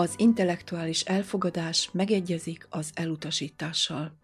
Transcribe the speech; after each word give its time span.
Az 0.00 0.14
intellektuális 0.16 1.00
elfogadás 1.00 1.90
megegyezik 1.90 2.66
az 2.70 2.90
elutasítással. 2.94 4.18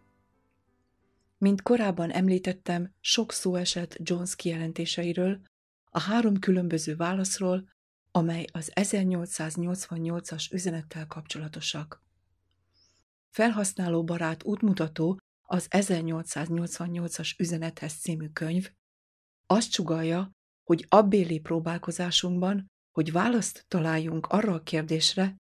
Mint 1.38 1.62
korábban 1.62 2.10
említettem, 2.10 2.94
sok 3.00 3.32
szó 3.32 3.56
esett 3.56 3.96
Jones 3.98 4.36
kijelentéseiről, 4.36 5.40
a 5.90 6.00
három 6.00 6.38
különböző 6.38 6.96
válaszról, 6.96 7.68
amely 8.10 8.44
az 8.52 8.72
1888-as 8.74 10.52
üzenettel 10.52 11.06
kapcsolatosak. 11.06 12.02
Felhasználó 13.30 14.04
barát 14.04 14.44
útmutató 14.44 15.20
az 15.42 15.66
1888-as 15.70 17.38
üzenethez 17.38 17.92
című 17.92 18.28
könyv 18.28 18.70
azt 19.46 19.72
sugalja, 19.72 20.30
hogy 20.64 20.86
abbéli 20.88 21.40
próbálkozásunkban, 21.40 22.66
hogy 22.92 23.12
választ 23.12 23.64
találjunk 23.68 24.27
arra 24.27 24.52
a 24.52 24.62
kérdésre, 24.62 25.36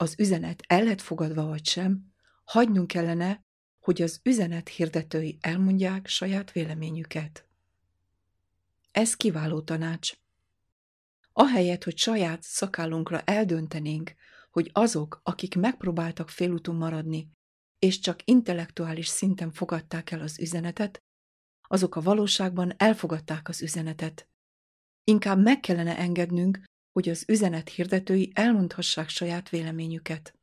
az 0.00 0.14
üzenet 0.18 0.62
el 0.66 0.84
lett 0.84 1.00
fogadva 1.00 1.44
vagy 1.46 1.66
sem, 1.66 2.12
hagynunk 2.44 2.86
kellene, 2.86 3.44
hogy 3.80 4.02
az 4.02 4.20
üzenet 4.22 4.68
hirdetői 4.68 5.38
elmondják 5.40 6.06
saját 6.06 6.52
véleményüket. 6.52 7.48
Ez 8.92 9.14
kiváló 9.14 9.60
tanács. 9.60 10.12
Ahelyett, 11.32 11.84
hogy 11.84 11.98
saját 11.98 12.42
szakállunkra 12.42 13.20
eldöntenénk, 13.20 14.14
hogy 14.50 14.70
azok, 14.72 15.20
akik 15.22 15.54
megpróbáltak 15.54 16.28
félúton 16.28 16.76
maradni, 16.76 17.30
és 17.78 17.98
csak 17.98 18.20
intellektuális 18.24 19.08
szinten 19.08 19.52
fogadták 19.52 20.10
el 20.10 20.20
az 20.20 20.38
üzenetet, 20.38 21.02
azok 21.62 21.96
a 21.96 22.00
valóságban 22.00 22.74
elfogadták 22.76 23.48
az 23.48 23.62
üzenetet. 23.62 24.28
Inkább 25.04 25.42
meg 25.42 25.60
kellene 25.60 25.98
engednünk, 25.98 26.68
hogy 27.00 27.08
az 27.08 27.24
üzenet 27.28 27.68
hirdetői 27.68 28.30
elmondhassák 28.34 29.08
saját 29.08 29.48
véleményüket. 29.48 30.34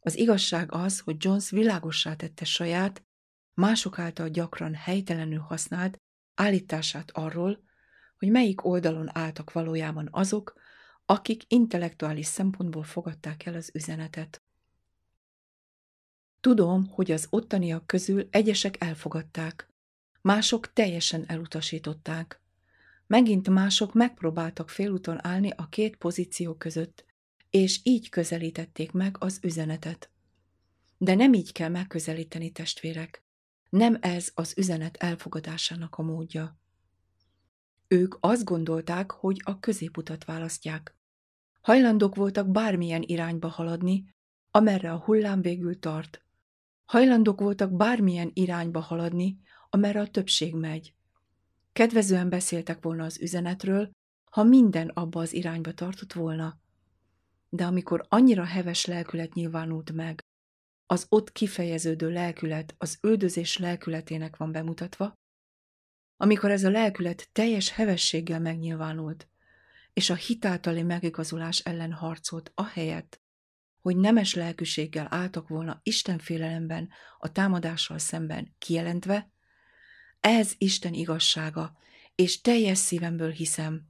Az 0.00 0.16
igazság 0.16 0.72
az, 0.72 1.00
hogy 1.00 1.16
Jones 1.18 1.50
világossá 1.50 2.14
tette 2.14 2.44
saját, 2.44 3.04
mások 3.54 3.98
által 3.98 4.28
gyakran 4.28 4.74
helytelenül 4.74 5.38
használt 5.38 6.00
állítását 6.34 7.10
arról, 7.10 7.62
hogy 8.18 8.28
melyik 8.28 8.64
oldalon 8.64 9.16
álltak 9.16 9.52
valójában 9.52 10.08
azok, 10.10 10.54
akik 11.06 11.42
intellektuális 11.48 12.26
szempontból 12.26 12.84
fogadták 12.84 13.46
el 13.46 13.54
az 13.54 13.70
üzenetet. 13.74 14.42
Tudom, 16.40 16.86
hogy 16.86 17.10
az 17.10 17.26
ottaniak 17.30 17.86
közül 17.86 18.28
egyesek 18.30 18.82
elfogadták, 18.82 19.68
mások 20.20 20.72
teljesen 20.72 21.24
elutasították. 21.26 22.42
Megint 23.06 23.48
mások 23.48 23.92
megpróbáltak 23.92 24.70
félúton 24.70 25.26
állni 25.26 25.50
a 25.50 25.68
két 25.68 25.96
pozíció 25.96 26.54
között, 26.54 27.04
és 27.50 27.80
így 27.82 28.08
közelítették 28.08 28.92
meg 28.92 29.16
az 29.18 29.38
üzenetet. 29.42 30.10
De 30.98 31.14
nem 31.14 31.32
így 31.32 31.52
kell 31.52 31.68
megközelíteni, 31.68 32.50
testvérek. 32.50 33.24
Nem 33.70 33.96
ez 34.00 34.30
az 34.34 34.54
üzenet 34.56 34.96
elfogadásának 34.96 35.94
a 35.94 36.02
módja. 36.02 36.58
Ők 37.88 38.14
azt 38.20 38.44
gondolták, 38.44 39.10
hogy 39.10 39.40
a 39.44 39.60
középutat 39.60 40.24
választják. 40.24 40.96
Hajlandók 41.60 42.14
voltak 42.14 42.50
bármilyen 42.50 43.02
irányba 43.02 43.48
haladni, 43.48 44.14
amerre 44.50 44.92
a 44.92 44.98
hullám 44.98 45.40
végül 45.40 45.78
tart. 45.78 46.24
Hajlandók 46.84 47.40
voltak 47.40 47.72
bármilyen 47.76 48.30
irányba 48.32 48.80
haladni, 48.80 49.38
amerre 49.70 50.00
a 50.00 50.10
többség 50.10 50.54
megy. 50.54 50.94
Kedvezően 51.74 52.28
beszéltek 52.28 52.82
volna 52.82 53.04
az 53.04 53.20
üzenetről, 53.20 53.90
ha 54.30 54.42
minden 54.42 54.88
abba 54.88 55.20
az 55.20 55.32
irányba 55.32 55.72
tartott 55.72 56.12
volna. 56.12 56.58
De 57.48 57.64
amikor 57.64 58.06
annyira 58.08 58.44
heves 58.44 58.84
lelkület 58.84 59.32
nyilvánult 59.32 59.92
meg, 59.92 60.20
az 60.86 61.06
ott 61.08 61.32
kifejeződő 61.32 62.10
lelkület 62.10 62.74
az 62.78 62.98
üldözés 63.02 63.58
lelkületének 63.58 64.36
van 64.36 64.52
bemutatva, 64.52 65.12
amikor 66.16 66.50
ez 66.50 66.64
a 66.64 66.70
lelkület 66.70 67.28
teljes 67.32 67.70
hevességgel 67.70 68.40
megnyilvánult, 68.40 69.28
és 69.92 70.10
a 70.10 70.14
hitáltali 70.14 70.82
megigazulás 70.82 71.58
ellen 71.58 71.92
harcolt 71.92 72.52
ahelyett, 72.54 73.20
hogy 73.80 73.96
nemes 73.96 74.34
lelkűséggel 74.34 75.06
álltak 75.10 75.48
volna 75.48 75.80
Isten 75.82 76.18
félelemben 76.18 76.88
a 77.18 77.32
támadással 77.32 77.98
szemben 77.98 78.54
kijelentve, 78.58 79.32
ez 80.24 80.54
Isten 80.58 80.94
igazsága, 80.94 81.76
és 82.14 82.40
teljes 82.40 82.78
szívemből 82.78 83.30
hiszem. 83.30 83.88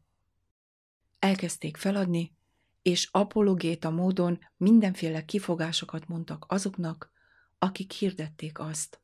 Elkezdték 1.18 1.76
feladni, 1.76 2.36
és 2.82 3.08
apologéta 3.10 3.90
módon 3.90 4.38
mindenféle 4.56 5.24
kifogásokat 5.24 6.08
mondtak 6.08 6.44
azoknak, 6.48 7.10
akik 7.58 7.92
hirdették 7.92 8.58
azt. 8.58 9.00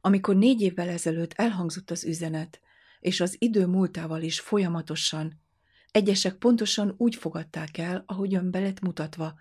Amikor 0.00 0.36
négy 0.36 0.60
évvel 0.60 0.88
ezelőtt 0.88 1.32
elhangzott 1.32 1.90
az 1.90 2.04
üzenet, 2.04 2.60
és 3.00 3.20
az 3.20 3.36
idő 3.38 3.66
múltával 3.66 4.22
is 4.22 4.40
folyamatosan, 4.40 5.40
egyesek 5.90 6.34
pontosan 6.34 6.94
úgy 6.96 7.14
fogadták 7.14 7.78
el, 7.78 8.02
ahogyan 8.06 8.50
be 8.50 8.58
lett 8.60 8.80
mutatva, 8.80 9.34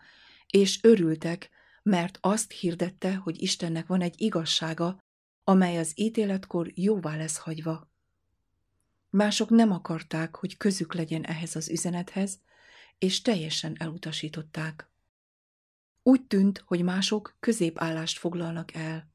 és 0.47 0.79
örültek, 0.83 1.54
mert 1.85 2.17
azt 2.21 2.51
hirdette, 2.51 3.15
hogy 3.15 3.41
Istennek 3.41 3.87
van 3.87 4.01
egy 4.01 4.21
igazsága, 4.21 4.99
amely 5.43 5.77
az 5.77 5.91
ítéletkor 5.95 6.71
jóvá 6.73 7.15
lesz 7.15 7.37
hagyva. 7.37 7.91
Mások 9.09 9.49
nem 9.49 9.71
akarták, 9.71 10.35
hogy 10.35 10.57
közük 10.57 10.93
legyen 10.93 11.23
ehhez 11.25 11.55
az 11.55 11.69
üzenethez, 11.69 12.39
és 12.97 13.21
teljesen 13.21 13.75
elutasították. 13.79 14.89
Úgy 16.03 16.27
tűnt, 16.27 16.63
hogy 16.65 16.83
mások 16.83 17.35
középállást 17.39 18.17
foglalnak 18.17 18.73
el. 18.73 19.11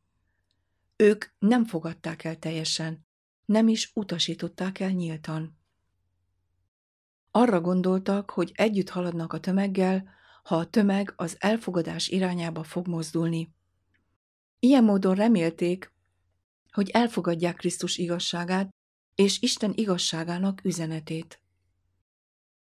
Ők 0.96 1.24
nem 1.38 1.64
fogadták 1.64 2.24
el 2.24 2.38
teljesen, 2.38 3.06
nem 3.44 3.68
is 3.68 3.90
utasították 3.94 4.80
el 4.80 4.90
nyíltan. 4.90 5.58
Arra 7.30 7.60
gondoltak, 7.60 8.30
hogy 8.30 8.52
együtt 8.54 8.88
haladnak 8.88 9.32
a 9.32 9.40
tömeggel, 9.40 10.18
ha 10.50 10.56
a 10.56 10.70
tömeg 10.70 11.12
az 11.16 11.36
elfogadás 11.38 12.08
irányába 12.08 12.62
fog 12.62 12.86
mozdulni. 12.86 13.54
Ilyen 14.58 14.84
módon 14.84 15.14
remélték, 15.14 15.92
hogy 16.70 16.90
elfogadják 16.90 17.56
Krisztus 17.56 17.96
igazságát 17.96 18.68
és 19.14 19.40
Isten 19.40 19.72
igazságának 19.74 20.64
üzenetét. 20.64 21.42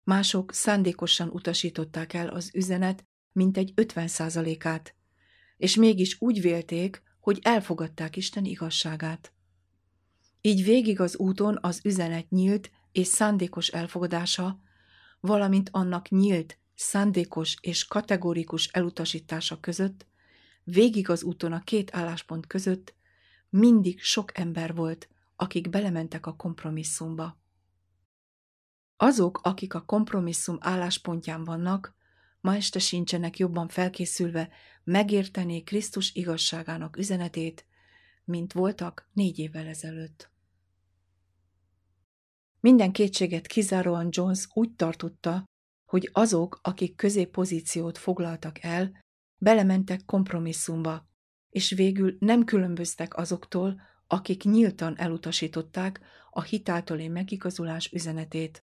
Mások 0.05 0.53
szándékosan 0.53 1.29
utasították 1.29 2.13
el 2.13 2.29
az 2.29 2.51
üzenet 2.55 3.05
mintegy 3.33 3.73
50 3.75 4.09
százalékát, 4.09 4.95
és 5.57 5.77
mégis 5.77 6.21
úgy 6.21 6.41
vélték, 6.41 7.03
hogy 7.21 7.39
elfogadták 7.43 8.17
Isten 8.17 8.45
igazságát. 8.45 9.33
Így 10.41 10.65
végig 10.65 11.01
az 11.01 11.17
úton 11.17 11.59
az 11.61 11.81
üzenet 11.85 12.31
nyílt 12.31 12.71
és 12.93 13.07
szándékos 13.07 13.69
elfogadása, 13.69 14.61
valamint 15.21 15.69
annak 15.73 16.09
nyílt, 16.09 16.60
szándékos 16.81 17.56
és 17.61 17.85
kategórikus 17.85 18.67
elutasítása 18.67 19.61
között, 19.61 20.06
végig 20.65 21.09
az 21.09 21.23
úton 21.23 21.53
a 21.53 21.65
két 21.65 21.94
álláspont 21.94 22.47
között 22.47 22.94
mindig 23.49 24.03
sok 24.03 24.38
ember 24.38 24.75
volt, 24.75 25.09
akik 25.37 25.71
belementek 25.71 26.27
a 26.27 26.37
kompromisszumba. 26.37 27.38
Azok, 28.97 29.41
akik 29.43 29.75
a 29.75 29.85
kompromisszum 29.85 30.56
álláspontján 30.61 31.44
vannak, 31.44 31.94
ma 32.41 32.55
este 32.55 32.79
sincsenek 32.79 33.38
jobban 33.38 33.69
felkészülve 33.69 34.49
megérteni 34.85 35.62
Krisztus 35.62 36.15
igazságának 36.15 36.97
üzenetét, 36.97 37.67
mint 38.25 38.53
voltak 38.53 39.09
négy 39.12 39.38
évvel 39.38 39.67
ezelőtt. 39.67 40.31
Minden 42.61 42.93
kétséget 42.93 43.47
kizáróan 43.47 44.09
Jones 44.11 44.47
úgy 44.53 44.75
tartotta, 44.75 45.50
hogy 45.91 46.09
azok, 46.13 46.59
akik 46.63 46.97
középpozíciót 46.97 47.99
foglaltak 47.99 48.63
el, 48.63 49.03
belementek 49.39 50.05
kompromisszumba, 50.05 51.09
és 51.49 51.71
végül 51.71 52.17
nem 52.19 52.45
különböztek 52.45 53.17
azoktól, 53.17 53.81
akik 54.07 54.43
nyíltan 54.43 54.99
elutasították 54.99 56.01
a 56.31 56.43
hitáltali 56.43 57.09
megigazulás 57.09 57.93
üzenetét. 57.93 58.65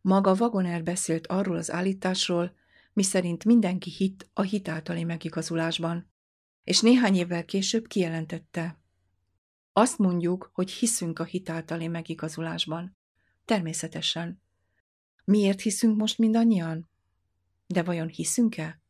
Maga 0.00 0.32
Wagoner 0.32 0.82
beszélt 0.82 1.26
arról 1.26 1.56
az 1.56 1.70
állításról, 1.70 2.54
miszerint 2.92 3.44
mindenki 3.44 3.90
hitt 3.90 4.30
a 4.32 4.42
hitáltali 4.42 5.04
megigazulásban, 5.04 6.10
és 6.64 6.80
néhány 6.80 7.14
évvel 7.14 7.44
később 7.44 7.86
kijelentette. 7.86 8.80
Azt 9.72 9.98
mondjuk, 9.98 10.50
hogy 10.52 10.70
hiszünk 10.70 11.18
a 11.18 11.24
hitáltali 11.24 11.88
megigazulásban. 11.88 12.96
Természetesen. 13.44 14.42
Miért 15.24 15.60
hiszünk 15.60 15.96
most 15.96 16.18
mindannyian? 16.18 16.88
De 17.66 17.82
vajon 17.82 18.08
hiszünk-e? 18.08 18.80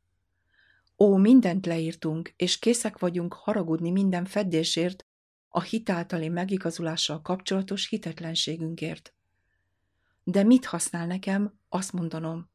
Ó, 0.98 1.16
mindent 1.16 1.66
leírtunk, 1.66 2.32
és 2.36 2.58
készek 2.58 2.98
vagyunk 2.98 3.32
haragudni 3.32 3.90
minden 3.90 4.24
feddésért, 4.24 5.06
a 5.48 5.62
hitáltali 5.62 6.28
megigazulással 6.28 7.22
kapcsolatos 7.22 7.88
hitetlenségünkért. 7.88 9.14
De 10.24 10.42
mit 10.42 10.64
használ 10.64 11.06
nekem 11.06 11.58
azt 11.68 11.92
mondanom? 11.92 12.50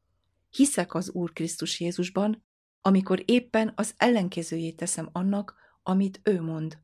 Hiszek 0.50 0.94
az 0.94 1.10
Úr 1.10 1.32
Krisztus 1.32 1.80
Jézusban, 1.80 2.44
amikor 2.80 3.22
éppen 3.24 3.72
az 3.76 3.94
ellenkezőjét 3.96 4.76
teszem 4.76 5.08
annak, 5.12 5.54
amit 5.82 6.20
ő 6.22 6.40
mond. 6.40 6.78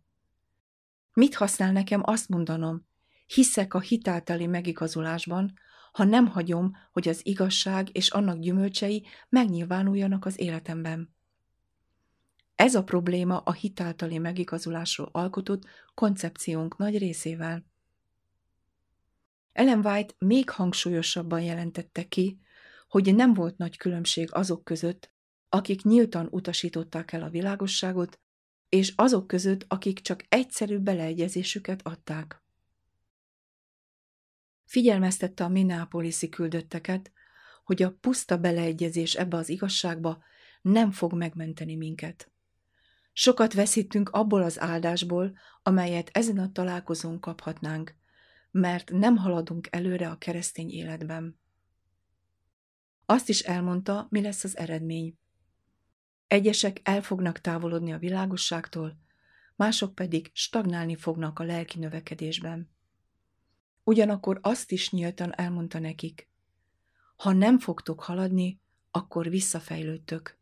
Mit 1.13 1.35
használ 1.35 1.73
nekem 1.73 2.01
azt 2.05 2.29
mondanom? 2.29 2.87
Hiszek 3.27 3.75
a 3.75 3.81
hitáltali 3.81 4.47
megigazolásban, 4.47 5.53
ha 5.97 6.05
nem 6.05 6.27
hagyom, 6.27 6.77
hogy 6.93 7.09
az 7.09 7.21
igazság 7.27 7.89
és 7.97 8.09
annak 8.09 8.39
gyümölcsei 8.39 9.07
megnyilvánuljanak 9.29 10.25
az 10.25 10.41
életemben. 10.41 11.15
Ez 12.55 12.75
a 12.75 12.85
probléma 12.85 13.39
a 13.39 13.53
hitáltali 13.53 14.19
megigazolásról 14.19 15.09
alkotott 15.13 15.65
koncepciónk 15.95 16.77
nagy 16.77 16.99
részével. 16.99 17.65
Ellen 19.53 19.87
White 19.87 20.15
még 20.19 20.51
hangsúlyosabban 20.51 21.41
jelentette 21.41 22.09
ki, 22.09 22.41
hogy 22.89 23.15
nem 23.15 23.35
volt 23.35 23.57
nagy 23.57 23.77
különbség 23.77 24.29
azok 24.33 24.65
között, 24.65 25.11
akik 25.49 25.83
nyíltan 25.83 26.29
utasították 26.31 27.13
el 27.13 27.23
a 27.23 27.31
világosságot, 27.31 28.21
és 28.69 28.93
azok 28.97 29.27
között, 29.27 29.65
akik 29.69 30.01
csak 30.01 30.25
egyszerű 30.29 30.79
beleegyezésüket 30.79 31.81
adták. 31.83 32.46
Figyelmeztette 34.67 35.45
a 35.45 35.49
Minneapolis-i 35.49 36.29
küldötteket, 36.29 37.13
hogy 37.65 37.83
a 37.83 37.97
puszta 38.01 38.39
beleegyezés 38.39 39.15
ebbe 39.15 39.37
az 39.37 39.49
igazságba 39.49 40.23
nem 40.63 40.91
fog 40.91 41.13
megmenteni 41.13 41.77
minket. 41.77 42.31
Sokat 43.13 43.53
veszítünk 43.53 44.09
abból 44.09 44.43
az 44.43 44.61
áldásból, 44.61 45.39
amelyet 45.63 46.11
ezen 46.13 46.39
a 46.39 46.53
találkozón 46.53 47.21
kaphatnánk, 47.21 47.95
mert 48.51 48.91
nem 48.91 49.17
haladunk 49.17 49.69
előre 49.71 50.09
a 50.09 50.19
keresztény 50.19 50.71
életben. 50.71 51.39
Azt 53.05 53.29
is 53.29 53.41
elmondta, 53.41 54.07
mi 54.11 54.23
lesz 54.23 54.45
az 54.45 54.57
eredmény. 54.57 55.19
Egyesek 56.29 56.81
el 56.83 57.03
fognak 57.03 57.41
távolodni 57.41 57.93
a 57.93 57.99
világosságtól, 57.99 58.99
mások 59.57 59.95
pedig 59.95 60.31
stagnálni 60.33 60.97
fognak 60.97 61.39
a 61.39 61.45
lelki 61.45 61.79
növekedésben. 61.79 62.76
Ugyanakkor 63.89 64.39
azt 64.43 64.71
is 64.73 64.91
nyíltan 64.91 65.39
elmondta 65.39 65.79
nekik, 65.79 66.29
ha 67.17 67.33
nem 67.33 67.59
fogtok 67.59 68.03
haladni, 68.03 68.61
akkor 68.91 69.29
visszafejlődtök. 69.29 70.39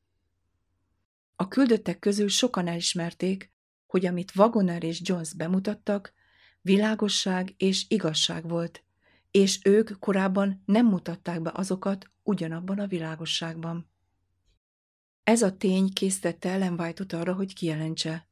A 1.36 1.48
küldöttek 1.48 1.98
közül 1.98 2.28
sokan 2.28 2.66
elismerték, 2.66 3.52
hogy 3.86 4.06
amit 4.06 4.32
Wagoner 4.36 4.82
és 4.82 5.00
Jones 5.02 5.34
bemutattak, 5.34 6.12
világosság 6.60 7.54
és 7.56 7.84
igazság 7.88 8.48
volt, 8.48 8.84
és 9.30 9.60
ők 9.64 9.98
korábban 9.98 10.62
nem 10.64 10.86
mutatták 10.86 11.42
be 11.42 11.50
azokat 11.54 12.10
ugyanabban 12.22 12.78
a 12.78 12.86
világosságban. 12.86 13.90
Ez 15.24 15.42
a 15.42 15.56
tény 15.56 15.92
készítette 15.92 16.50
Ellen 16.50 16.80
White-ot 16.80 17.12
arra, 17.12 17.34
hogy 17.34 17.54
kijelentse. 17.54 18.28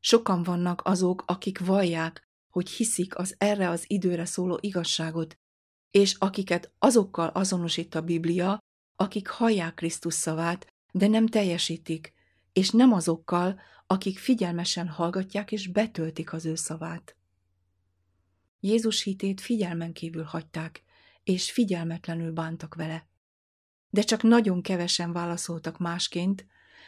Sokan 0.00 0.42
vannak 0.42 0.80
azok, 0.84 1.22
akik 1.26 1.58
vallják, 1.58 2.25
hogy 2.56 2.70
hiszik 2.70 3.18
az 3.18 3.34
erre 3.38 3.68
az 3.68 3.84
időre 3.86 4.24
szóló 4.24 4.58
igazságot, 4.60 5.38
és 5.90 6.14
akiket 6.14 6.72
azokkal 6.78 7.28
azonosít 7.28 7.94
a 7.94 8.00
Biblia, 8.00 8.58
akik 8.94 9.28
hallják 9.28 9.74
Krisztus 9.74 10.14
szavát, 10.14 10.66
de 10.92 11.06
nem 11.06 11.26
teljesítik, 11.26 12.12
és 12.52 12.70
nem 12.70 12.92
azokkal, 12.92 13.60
akik 13.86 14.18
figyelmesen 14.18 14.88
hallgatják 14.88 15.52
és 15.52 15.68
betöltik 15.68 16.32
az 16.32 16.44
ő 16.44 16.54
szavát. 16.54 17.16
Jézus 18.60 19.02
hitét 19.02 19.40
figyelmen 19.40 19.92
kívül 19.92 20.24
hagyták, 20.24 20.82
és 21.24 21.52
figyelmetlenül 21.52 22.32
bántak 22.32 22.74
vele. 22.74 23.08
De 23.90 24.02
csak 24.02 24.22
nagyon 24.22 24.62
kevesen 24.62 25.12
válaszoltak 25.12 25.78
másként, 25.78 26.46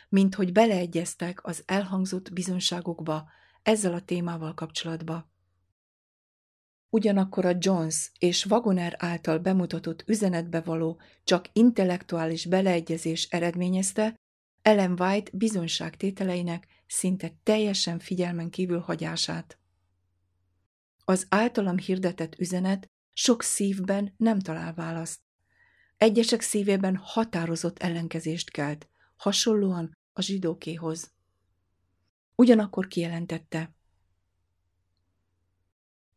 mint 0.08 0.34
hogy 0.34 0.52
beleegyeztek 0.52 1.46
az 1.46 1.62
elhangzott 1.66 2.32
bizonságokba 2.32 3.28
ezzel 3.62 3.94
a 3.94 4.00
témával 4.00 4.54
kapcsolatba. 4.54 5.36
Ugyanakkor 6.90 7.44
a 7.44 7.56
Jones 7.58 8.10
és 8.18 8.46
Wagoner 8.46 8.94
által 8.98 9.38
bemutatott 9.38 10.04
üzenetbe 10.06 10.60
való 10.60 11.00
csak 11.24 11.48
intellektuális 11.52 12.46
beleegyezés 12.46 13.28
eredményezte 13.30 14.14
Ellen 14.62 15.00
White 15.00 15.30
bizonyságtételeinek 15.34 16.66
szinte 16.86 17.32
teljesen 17.42 17.98
figyelmen 17.98 18.50
kívül 18.50 18.78
hagyását. 18.78 19.58
Az 21.04 21.26
általam 21.28 21.78
hirdetett 21.78 22.38
üzenet 22.38 22.90
sok 23.12 23.42
szívben 23.42 24.14
nem 24.16 24.38
talál 24.38 24.74
választ. 24.74 25.20
Egyesek 25.96 26.40
szívében 26.40 26.96
határozott 26.96 27.78
ellenkezést 27.78 28.50
kelt, 28.50 28.88
hasonlóan 29.16 29.96
a 30.12 30.20
zsidókéhoz. 30.20 31.12
Ugyanakkor 32.34 32.86
kijelentette, 32.86 33.74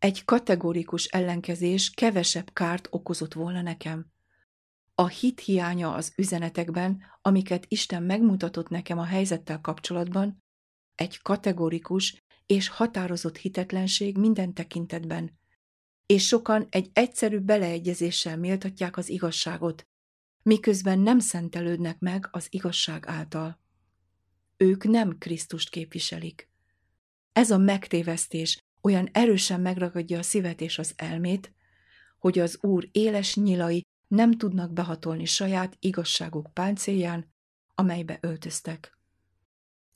egy 0.01 0.25
kategórikus 0.25 1.05
ellenkezés 1.05 1.89
kevesebb 1.89 2.53
kárt 2.53 2.87
okozott 2.91 3.33
volna 3.33 3.61
nekem. 3.61 4.11
A 4.95 5.07
hit 5.07 5.39
hiánya 5.39 5.93
az 5.93 6.13
üzenetekben, 6.15 7.01
amiket 7.21 7.65
Isten 7.67 8.03
megmutatott 8.03 8.69
nekem 8.69 8.99
a 8.99 9.03
helyzettel 9.03 9.61
kapcsolatban, 9.61 10.43
egy 10.95 11.21
kategórikus 11.21 12.23
és 12.45 12.67
határozott 12.67 13.37
hitetlenség 13.37 14.17
minden 14.17 14.53
tekintetben, 14.53 15.39
és 16.05 16.27
sokan 16.27 16.67
egy 16.69 16.89
egyszerű 16.93 17.39
beleegyezéssel 17.39 18.37
méltatják 18.37 18.97
az 18.97 19.09
igazságot, 19.09 19.87
miközben 20.43 20.99
nem 20.99 21.19
szentelődnek 21.19 21.99
meg 21.99 22.27
az 22.31 22.47
igazság 22.49 23.07
által. 23.07 23.59
Ők 24.57 24.83
nem 24.83 25.17
Krisztust 25.17 25.69
képviselik. 25.69 26.49
Ez 27.33 27.51
a 27.51 27.57
megtévesztés 27.57 28.69
olyan 28.81 29.09
erősen 29.11 29.61
megragadja 29.61 30.17
a 30.17 30.23
szívet 30.23 30.61
és 30.61 30.77
az 30.77 30.93
elmét, 30.95 31.53
hogy 32.17 32.39
az 32.39 32.63
Úr 32.63 32.89
éles 32.91 33.35
nyilai 33.35 33.85
nem 34.07 34.31
tudnak 34.31 34.73
behatolni 34.73 35.25
saját 35.25 35.77
igazságuk 35.79 36.53
páncélján, 36.53 37.33
amelybe 37.75 38.17
öltöztek. 38.21 38.97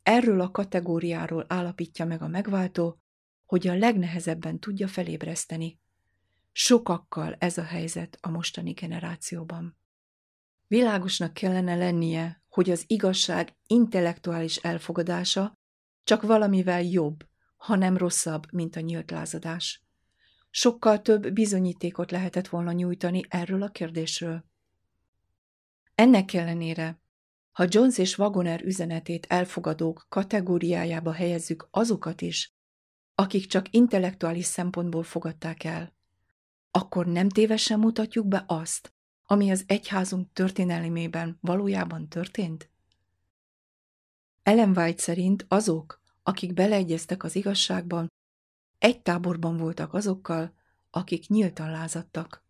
Erről 0.03 0.41
a 0.41 0.51
kategóriáról 0.51 1.45
állapítja 1.47 2.05
meg 2.05 2.21
a 2.21 2.27
megváltó, 2.27 2.99
hogy 3.45 3.67
a 3.67 3.75
legnehezebben 3.75 4.59
tudja 4.59 4.87
felébreszteni. 4.87 5.79
Sokakkal 6.51 7.35
ez 7.39 7.57
a 7.57 7.63
helyzet 7.63 8.17
a 8.21 8.29
mostani 8.29 8.71
generációban. 8.71 9.77
Világosnak 10.67 11.33
kellene 11.33 11.75
lennie, 11.75 12.43
hogy 12.49 12.69
az 12.69 12.83
igazság 12.87 13.55
intellektuális 13.67 14.55
elfogadása 14.55 15.53
csak 16.03 16.21
valamivel 16.21 16.83
jobb, 16.83 17.27
hanem 17.65 17.98
rosszabb, 17.98 18.51
mint 18.51 18.75
a 18.75 18.79
nyílt 18.79 19.12
lázadás. 19.12 19.81
Sokkal 20.50 21.01
több 21.01 21.31
bizonyítékot 21.31 22.12
lehetett 22.12 22.48
volna 22.48 22.72
nyújtani 22.72 23.22
erről 23.29 23.62
a 23.62 23.69
kérdésről. 23.69 24.45
Ennek 25.95 26.34
ellenére, 26.34 27.00
ha 27.51 27.65
Jones 27.67 27.98
és 27.98 28.17
Wagoner 28.17 28.62
üzenetét 28.62 29.25
elfogadók 29.25 30.05
kategóriájába 30.10 31.12
helyezzük 31.12 31.67
azokat 31.72 32.22
is, 32.22 32.53
akik 33.15 33.45
csak 33.45 33.74
intellektuális 33.74 34.45
szempontból 34.45 35.03
fogadták 35.03 35.63
el, 35.63 35.93
akkor 36.72 37.05
nem 37.05 37.29
tévesen 37.29 37.79
mutatjuk 37.79 38.27
be 38.27 38.43
azt, 38.48 38.93
ami 39.24 39.51
az 39.51 39.63
egyházunk 39.67 40.34
történelmében 40.34 41.38
valójában 41.41 42.10
történt? 42.10 42.69
Ellen 44.43 44.77
White 44.77 45.01
szerint 45.01 45.45
azok, 45.48 46.03
akik 46.27 46.53
beleegyeztek 46.53 47.24
az 47.24 47.36
igazságban, 47.36 48.12
egy 48.77 49.01
táborban 49.01 49.58
voltak 49.58 49.94
azokkal, 49.94 50.53
akik 50.89 51.27
nyíltan 51.27 51.72
lázadtak. 51.72 52.44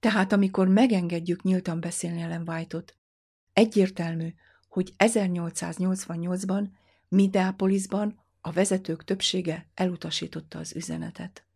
Tehát 0.00 0.32
amikor 0.32 0.68
megengedjük 0.68 1.42
nyíltan 1.42 1.80
beszélni 1.80 2.20
Ellen 2.20 2.48
White-ot, 2.48 2.96
egyértelmű, 3.52 4.34
hogy 4.68 4.94
1888-ban 4.98 6.68
Minneapolisban 7.08 8.20
a 8.40 8.52
vezetők 8.52 9.04
többsége 9.04 9.70
elutasította 9.74 10.58
az 10.58 10.76
üzenetet. 10.76 11.46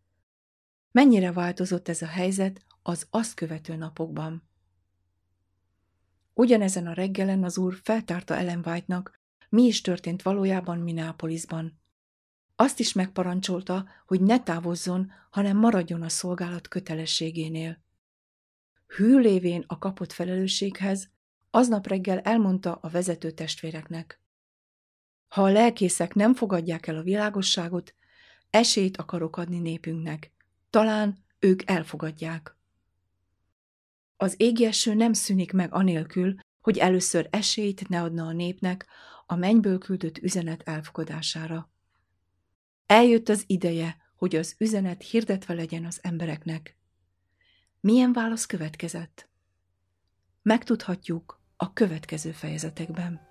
Mennyire 0.92 1.32
változott 1.32 1.88
ez 1.88 2.02
a 2.02 2.06
helyzet 2.06 2.64
az 2.82 3.06
azt 3.10 3.34
követő 3.34 3.76
napokban? 3.76 4.42
Ugyanezen 6.34 6.86
a 6.86 6.92
reggelen 6.92 7.44
az 7.44 7.58
úr 7.58 7.74
feltárta 7.82 8.36
Ellen 8.36 8.62
White-nak, 8.64 9.17
mi 9.48 9.62
is 9.62 9.80
történt 9.80 10.22
valójában 10.22 10.78
Minneapolisban. 10.78 11.80
Azt 12.56 12.78
is 12.78 12.92
megparancsolta, 12.92 13.88
hogy 14.06 14.20
ne 14.20 14.42
távozzon, 14.42 15.12
hanem 15.30 15.56
maradjon 15.56 16.02
a 16.02 16.08
szolgálat 16.08 16.68
kötelességénél. 16.68 17.82
Hű 18.86 19.18
lévén 19.18 19.64
a 19.66 19.78
kapott 19.78 20.12
felelősséghez, 20.12 21.10
aznap 21.50 21.86
reggel 21.86 22.18
elmondta 22.18 22.74
a 22.74 22.88
vezető 22.88 23.30
testvéreknek. 23.30 24.20
Ha 25.28 25.42
a 25.42 25.50
lelkészek 25.50 26.14
nem 26.14 26.34
fogadják 26.34 26.86
el 26.86 26.96
a 26.96 27.02
világosságot, 27.02 27.94
esélyt 28.50 28.96
akarok 28.96 29.36
adni 29.36 29.58
népünknek. 29.58 30.32
Talán 30.70 31.24
ők 31.38 31.70
elfogadják. 31.70 32.56
Az 34.16 34.34
égi 34.36 34.64
eső 34.64 34.94
nem 34.94 35.12
szűnik 35.12 35.52
meg 35.52 35.74
anélkül, 35.74 36.34
hogy 36.60 36.78
először 36.78 37.28
esélyt 37.30 37.88
ne 37.88 38.02
adna 38.02 38.26
a 38.26 38.32
népnek 38.32 38.86
a 39.30 39.36
mennyből 39.36 39.78
küldött 39.78 40.18
üzenet 40.18 40.62
elfogadására. 40.62 41.70
Eljött 42.86 43.28
az 43.28 43.44
ideje, 43.46 43.96
hogy 44.16 44.36
az 44.36 44.54
üzenet 44.58 45.02
hirdetve 45.02 45.54
legyen 45.54 45.84
az 45.84 45.98
embereknek. 46.02 46.76
Milyen 47.80 48.12
válasz 48.12 48.46
következett? 48.46 49.28
Megtudhatjuk 50.42 51.40
a 51.56 51.72
következő 51.72 52.30
fejezetekben. 52.30 53.27